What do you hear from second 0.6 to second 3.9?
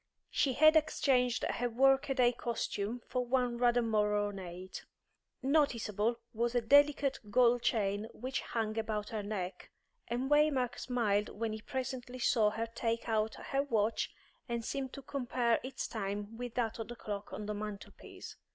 exchanged her work a day costume for one rather